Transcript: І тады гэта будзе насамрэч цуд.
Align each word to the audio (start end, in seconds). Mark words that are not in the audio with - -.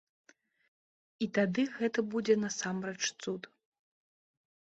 І 1.25 1.25
тады 1.39 1.65
гэта 1.77 1.99
будзе 2.15 2.35
насамрэч 2.45 3.01
цуд. 3.21 3.41